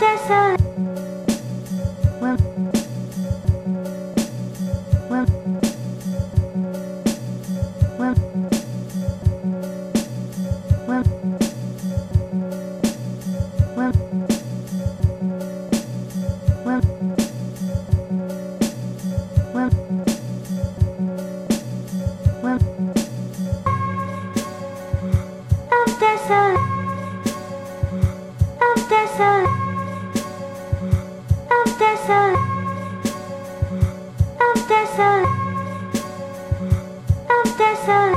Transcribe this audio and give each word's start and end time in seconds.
desert 0.00 0.71
of 32.02 32.16
vessel 34.66 35.22
of 37.30 37.46
vessel 37.56 38.14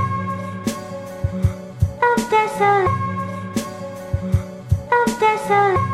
of 2.02 2.20
vessel 2.32 2.88
of 4.92 5.20
vessel 5.20 5.85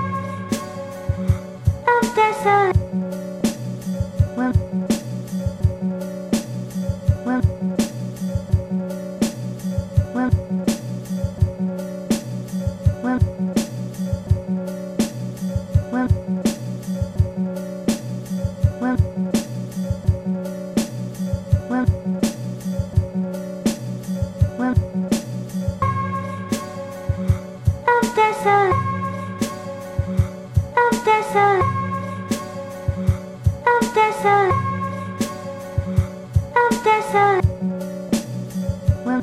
We'll 39.03 39.21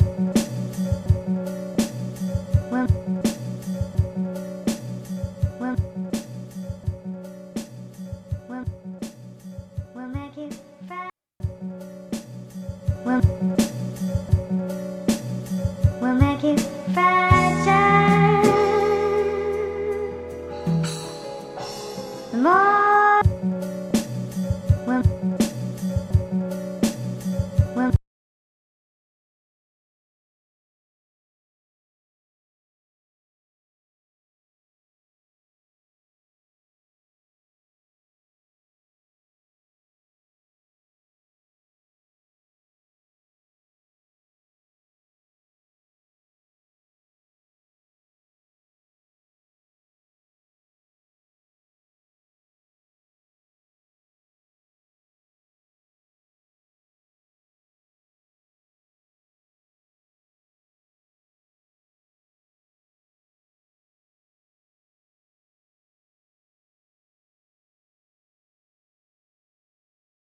will 5.61 5.77
will 8.48 8.64
will 9.94 10.09
make 10.09 10.37
you 10.37 10.50
fat 10.88 11.10